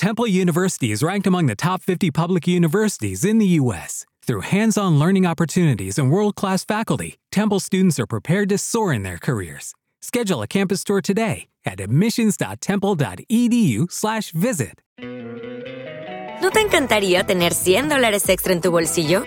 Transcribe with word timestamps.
Temple 0.00 0.26
University 0.26 0.90
is 0.92 1.02
ranked 1.02 1.26
among 1.26 1.44
the 1.44 1.54
top 1.54 1.82
50 1.82 2.10
public 2.10 2.48
universities 2.48 3.22
in 3.22 3.36
the 3.36 3.60
U.S. 3.60 4.06
Through 4.26 4.48
hands 4.48 4.78
on 4.78 4.98
learning 4.98 5.26
opportunities 5.26 5.98
and 5.98 6.10
world 6.10 6.36
class 6.36 6.64
faculty, 6.64 7.18
Temple 7.30 7.60
students 7.60 8.00
are 8.00 8.06
prepared 8.06 8.48
to 8.48 8.56
soar 8.56 8.94
in 8.94 9.02
their 9.02 9.18
careers. 9.18 9.74
Schedule 10.00 10.40
a 10.40 10.46
campus 10.46 10.84
tour 10.84 11.02
today 11.02 11.48
at 11.66 11.80
admissions.temple.edu/slash 11.80 14.30
visit. 14.30 14.80
¿No 16.40 16.50
te 16.50 16.62
encantaría 16.62 17.24
tener 17.24 17.52
100 17.52 17.90
dólares 17.90 18.26
extra 18.30 18.54
en 18.54 18.62
tu 18.62 18.70
bolsillo? 18.70 19.26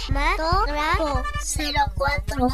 Cinematógrafo 0.00 1.22
04. 1.96 2.48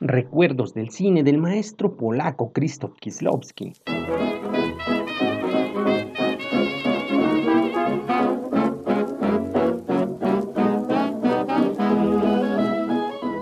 Recuerdos 0.00 0.72
del 0.72 0.90
cine 0.90 1.22
del 1.22 1.38
maestro 1.38 1.96
polaco 1.96 2.52
Krzysztof 2.52 2.92
Kieslowski. 3.00 3.72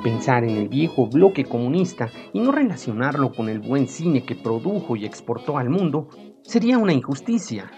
Pensar 0.02 0.44
en 0.44 0.56
el 0.56 0.68
viejo 0.68 1.06
bloque 1.06 1.44
comunista 1.44 2.10
y 2.32 2.40
no 2.40 2.50
relacionarlo 2.50 3.32
con 3.32 3.48
el 3.48 3.60
buen 3.60 3.86
cine 3.88 4.24
que 4.24 4.34
produjo 4.34 4.96
y 4.96 5.04
exportó 5.04 5.58
al 5.58 5.68
mundo 5.70 6.08
sería 6.42 6.78
una 6.78 6.92
injusticia. 6.92 7.70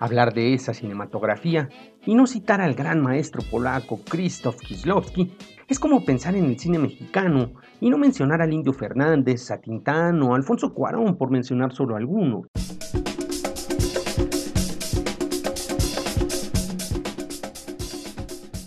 Hablar 0.00 0.32
de 0.32 0.54
esa 0.54 0.72
cinematografía 0.72 1.68
y 2.06 2.14
no 2.14 2.26
citar 2.26 2.62
al 2.62 2.72
gran 2.72 3.02
maestro 3.02 3.42
polaco 3.42 4.00
Krzysztof 4.02 4.56
Kieslowski 4.56 5.36
es 5.68 5.78
como 5.78 6.06
pensar 6.06 6.34
en 6.34 6.46
el 6.46 6.58
cine 6.58 6.78
mexicano 6.78 7.52
y 7.82 7.90
no 7.90 7.98
mencionar 7.98 8.40
al 8.40 8.50
Indio 8.50 8.72
Fernández, 8.72 9.50
a 9.50 9.58
Tintán 9.58 10.22
o 10.22 10.34
Alfonso 10.34 10.72
Cuarón 10.72 11.18
por 11.18 11.30
mencionar 11.30 11.74
solo 11.74 11.96
algunos. 11.96 12.46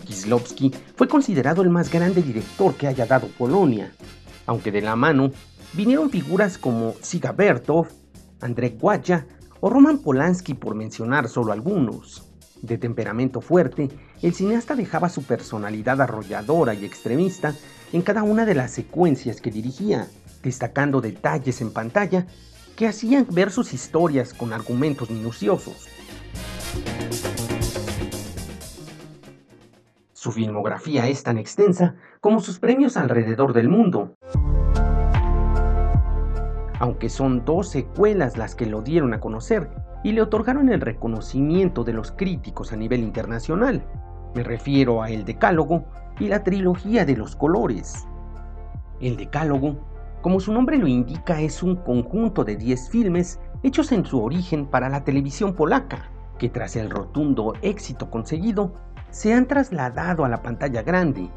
Kieslowski 0.06 0.72
fue 0.96 1.08
considerado 1.08 1.64
el 1.64 1.72
más 1.72 1.92
grande 1.92 2.22
director 2.22 2.76
que 2.76 2.86
haya 2.86 3.08
dado 3.08 3.28
Polonia, 3.40 3.92
aunque 4.46 4.72
de 4.72 4.82
la 4.82 4.96
mano 4.96 5.32
vinieron 5.74 6.12
figuras 6.12 6.60
como 6.60 6.94
Siga 7.02 7.32
Bertov, 7.32 7.88
Andrzej 8.40 8.78
Wajda 8.80 9.26
o 9.66 9.70
Roman 9.70 10.00
Polanski 10.00 10.56
por 10.56 10.76
mencionar 10.76 11.30
solo 11.30 11.54
algunos. 11.54 12.30
De 12.62 12.78
temperamento 12.78 13.40
fuerte, 13.40 13.88
el 14.22 14.34
cineasta 14.34 14.76
dejaba 14.76 15.08
su 15.08 15.24
personalidad 15.24 16.02
arrolladora 16.02 16.74
y 16.74 16.84
extremista 16.84 17.56
en 17.94 18.02
cada 18.02 18.24
una 18.24 18.46
de 18.46 18.56
las 18.56 18.72
secuencias 18.72 19.40
que 19.40 19.52
dirigía, 19.52 20.10
destacando 20.44 21.00
detalles 21.00 21.62
en 21.62 21.72
pantalla 21.72 22.28
que 22.76 22.88
hacían 22.88 23.26
ver 23.32 23.52
sus 23.52 23.74
historias 23.74 24.34
con 24.34 24.52
argumentos 24.52 25.10
minuciosos. 25.10 25.88
Su 30.12 30.34
filmografía 30.34 31.08
es 31.08 31.24
tan 31.24 31.38
extensa 31.38 31.96
como 32.20 32.42
sus 32.42 32.60
premios 32.60 32.98
alrededor 32.98 33.54
del 33.54 33.70
mundo, 33.70 34.18
aunque 36.84 37.08
son 37.08 37.46
dos 37.46 37.70
secuelas 37.70 38.36
las 38.36 38.56
que 38.56 38.66
lo 38.66 38.82
dieron 38.82 39.14
a 39.14 39.22
conocer 39.22 39.70
y 40.04 40.12
le 40.12 40.22
otorgaron 40.22 40.68
el 40.68 40.82
reconocimiento 40.82 41.86
de 41.86 41.94
los 41.94 42.12
críticos 42.12 42.74
a 42.74 42.76
nivel 42.76 43.00
internacional. 43.00 43.86
Me 44.36 44.44
refiero 44.44 45.02
a 45.02 45.10
El 45.10 45.24
Decálogo 45.24 45.86
y 46.20 46.28
la 46.28 46.44
trilogía 46.44 47.06
de 47.06 47.16
los 47.16 47.38
colores. 47.38 48.06
El 49.00 49.16
Decálogo, 49.16 49.78
como 50.22 50.42
su 50.42 50.52
nombre 50.52 50.78
lo 50.78 50.86
indica, 50.86 51.40
es 51.40 51.64
un 51.64 51.78
conjunto 51.78 52.44
de 52.44 52.58
10 52.58 52.90
filmes 52.90 53.40
hechos 53.64 53.94
en 53.94 54.04
su 54.04 54.22
origen 54.22 54.66
para 54.66 54.90
la 54.90 55.06
televisión 55.06 55.54
polaca, 55.54 56.12
que 56.38 56.50
tras 56.50 56.76
el 56.76 56.90
rotundo 56.90 57.54
éxito 57.62 58.10
conseguido, 58.10 58.74
se 59.10 59.34
han 59.34 59.48
trasladado 59.48 60.26
a 60.26 60.28
la 60.28 60.42
pantalla 60.42 60.82
grande. 60.82 61.30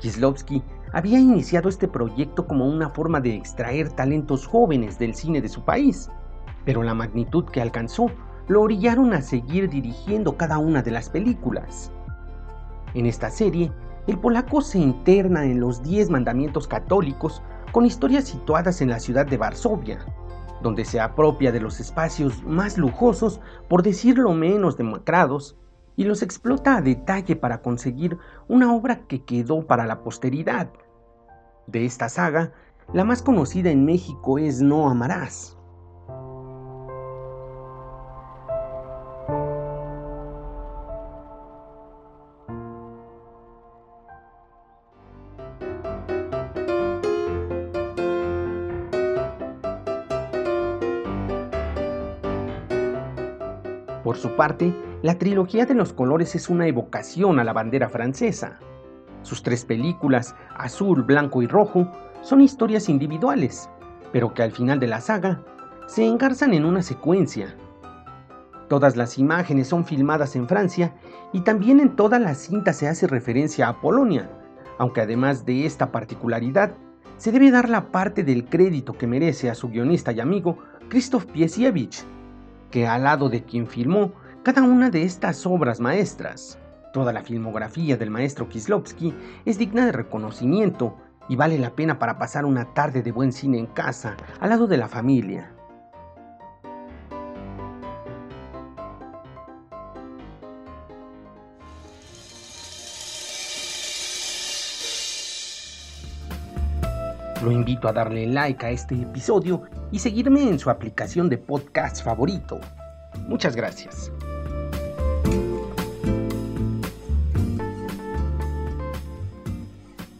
Kieslowski 0.00 0.62
había 0.96 1.20
iniciado 1.20 1.68
este 1.68 1.88
proyecto 1.88 2.46
como 2.46 2.64
una 2.64 2.88
forma 2.88 3.20
de 3.20 3.34
extraer 3.34 3.92
talentos 3.92 4.46
jóvenes 4.46 4.98
del 4.98 5.14
cine 5.14 5.42
de 5.42 5.50
su 5.50 5.62
país, 5.62 6.10
pero 6.64 6.82
la 6.82 6.94
magnitud 6.94 7.44
que 7.44 7.60
alcanzó 7.60 8.06
lo 8.48 8.62
orillaron 8.62 9.12
a 9.12 9.20
seguir 9.20 9.68
dirigiendo 9.68 10.38
cada 10.38 10.56
una 10.56 10.80
de 10.80 10.92
las 10.92 11.10
películas. 11.10 11.92
En 12.94 13.04
esta 13.04 13.28
serie, 13.28 13.70
el 14.06 14.18
polaco 14.18 14.62
se 14.62 14.78
interna 14.78 15.44
en 15.44 15.60
los 15.60 15.82
Diez 15.82 16.08
Mandamientos 16.08 16.66
Católicos 16.66 17.42
con 17.72 17.84
historias 17.84 18.24
situadas 18.24 18.80
en 18.80 18.88
la 18.88 18.98
ciudad 18.98 19.26
de 19.26 19.36
Varsovia, 19.36 19.98
donde 20.62 20.86
se 20.86 20.98
apropia 20.98 21.52
de 21.52 21.60
los 21.60 21.78
espacios 21.78 22.42
más 22.44 22.78
lujosos, 22.78 23.42
por 23.68 23.82
decirlo 23.82 24.32
menos 24.32 24.78
demacrados, 24.78 25.58
y 25.94 26.04
los 26.04 26.22
explota 26.22 26.78
a 26.78 26.80
detalle 26.80 27.36
para 27.36 27.60
conseguir 27.60 28.16
una 28.48 28.74
obra 28.74 29.06
que 29.06 29.24
quedó 29.24 29.66
para 29.66 29.84
la 29.86 30.02
posteridad. 30.02 30.70
De 31.66 31.84
esta 31.84 32.08
saga, 32.08 32.52
la 32.92 33.04
más 33.04 33.22
conocida 33.22 33.70
en 33.70 33.84
México 33.84 34.38
es 34.38 34.62
No 34.62 34.88
Amarás. 34.88 35.56
Por 54.04 54.16
su 54.16 54.36
parte, 54.36 54.72
la 55.02 55.18
trilogía 55.18 55.66
de 55.66 55.74
los 55.74 55.92
colores 55.92 56.36
es 56.36 56.48
una 56.48 56.68
evocación 56.68 57.40
a 57.40 57.44
la 57.44 57.52
bandera 57.52 57.88
francesa. 57.88 58.60
Sus 59.26 59.42
tres 59.42 59.64
películas, 59.64 60.36
Azul, 60.56 61.02
Blanco 61.02 61.42
y 61.42 61.48
Rojo, 61.48 61.90
son 62.22 62.40
historias 62.40 62.88
individuales, 62.88 63.68
pero 64.12 64.32
que 64.32 64.44
al 64.44 64.52
final 64.52 64.78
de 64.78 64.86
la 64.86 65.00
saga 65.00 65.42
se 65.88 66.06
engarzan 66.06 66.54
en 66.54 66.64
una 66.64 66.80
secuencia. 66.80 67.56
Todas 68.68 68.96
las 68.96 69.18
imágenes 69.18 69.66
son 69.66 69.84
filmadas 69.84 70.36
en 70.36 70.46
Francia 70.46 70.94
y 71.32 71.40
también 71.40 71.80
en 71.80 71.96
toda 71.96 72.20
la 72.20 72.36
cinta 72.36 72.72
se 72.72 72.86
hace 72.86 73.08
referencia 73.08 73.66
a 73.66 73.80
Polonia, 73.80 74.30
aunque 74.78 75.00
además 75.00 75.44
de 75.44 75.66
esta 75.66 75.90
particularidad, 75.90 76.74
se 77.16 77.32
debe 77.32 77.50
dar 77.50 77.68
la 77.68 77.90
parte 77.90 78.22
del 78.22 78.44
crédito 78.44 78.92
que 78.92 79.08
merece 79.08 79.50
a 79.50 79.56
su 79.56 79.70
guionista 79.70 80.12
y 80.12 80.20
amigo 80.20 80.58
Krzysztof 80.88 81.26
Piesiewicz, 81.26 82.04
que 82.70 82.86
al 82.86 83.02
lado 83.02 83.28
de 83.28 83.42
quien 83.42 83.66
filmó 83.66 84.12
cada 84.44 84.62
una 84.62 84.88
de 84.88 85.02
estas 85.02 85.44
obras 85.46 85.80
maestras. 85.80 86.60
Toda 86.96 87.12
la 87.12 87.22
filmografía 87.22 87.98
del 87.98 88.10
maestro 88.10 88.48
Kislovsky 88.48 89.12
es 89.44 89.58
digna 89.58 89.84
de 89.84 89.92
reconocimiento 89.92 90.96
y 91.28 91.36
vale 91.36 91.58
la 91.58 91.76
pena 91.76 91.98
para 91.98 92.16
pasar 92.16 92.46
una 92.46 92.72
tarde 92.72 93.02
de 93.02 93.12
buen 93.12 93.34
cine 93.34 93.58
en 93.58 93.66
casa, 93.66 94.16
al 94.40 94.48
lado 94.48 94.66
de 94.66 94.78
la 94.78 94.88
familia. 94.88 95.52
Lo 107.44 107.52
invito 107.52 107.88
a 107.88 107.92
darle 107.92 108.26
like 108.26 108.64
a 108.64 108.70
este 108.70 108.94
episodio 108.94 109.64
y 109.92 109.98
seguirme 109.98 110.48
en 110.48 110.58
su 110.58 110.70
aplicación 110.70 111.28
de 111.28 111.36
podcast 111.36 112.02
favorito. 112.02 112.58
Muchas 113.28 113.54
gracias. 113.54 114.10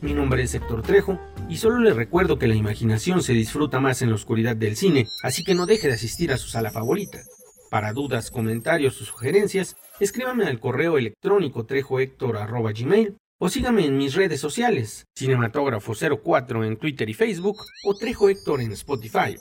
Mi 0.06 0.14
nombre 0.14 0.44
es 0.44 0.54
Héctor 0.54 0.82
Trejo 0.82 1.18
y 1.48 1.56
solo 1.56 1.80
le 1.80 1.92
recuerdo 1.92 2.38
que 2.38 2.46
la 2.46 2.54
imaginación 2.54 3.24
se 3.24 3.32
disfruta 3.32 3.80
más 3.80 4.02
en 4.02 4.10
la 4.10 4.14
oscuridad 4.14 4.54
del 4.54 4.76
cine, 4.76 5.08
así 5.24 5.42
que 5.42 5.56
no 5.56 5.66
deje 5.66 5.88
de 5.88 5.94
asistir 5.94 6.30
a 6.30 6.36
su 6.36 6.48
sala 6.48 6.70
favorita. 6.70 7.22
Para 7.72 7.92
dudas, 7.92 8.30
comentarios 8.30 9.02
o 9.02 9.04
sugerencias, 9.04 9.74
escríbame 9.98 10.44
al 10.44 10.60
correo 10.60 10.96
electrónico 10.96 11.66
trejohector.gmail 11.66 13.16
O 13.40 13.48
sígame 13.48 13.84
en 13.84 13.98
mis 13.98 14.14
redes 14.14 14.38
sociales, 14.38 15.06
Cinematógrafo04 15.18 16.64
en 16.64 16.76
Twitter 16.76 17.10
y 17.10 17.14
Facebook 17.14 17.56
o 17.84 17.96
Trejo 17.96 18.28
Héctor 18.28 18.60
en 18.60 18.70
Spotify. 18.70 19.34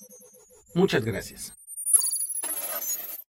Muchas 0.74 1.06
gracias. 1.06 1.54